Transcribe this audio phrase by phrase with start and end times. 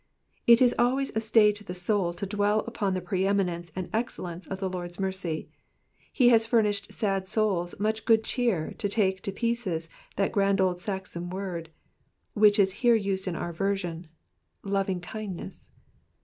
[0.47, 3.87] It is always a stay to the soul to dwell upon the pre eminence and
[3.93, 5.47] excellence of the Lord^s mercy.
[6.15, 10.81] It has furnished sad souls much good cheer to take to pieces that grand old
[10.81, 11.69] Saxon word,
[12.33, 14.07] which is here used in our version,
[14.63, 15.69] ''lovingkindness.''